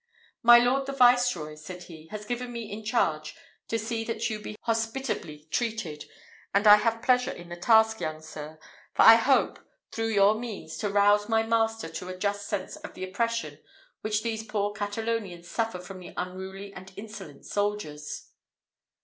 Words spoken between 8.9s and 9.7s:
for I hope,